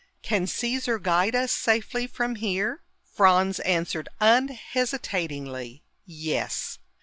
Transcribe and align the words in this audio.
Can 0.23 0.47
Caesar 0.47 0.97
guide 0.97 1.35
us 1.35 1.51
safely 1.51 2.07
from 2.07 2.33
here?" 2.37 2.81
Franz 3.05 3.59
answered 3.59 4.09
unhesitatingly, 4.19 5.83
"Yes." 6.07 6.79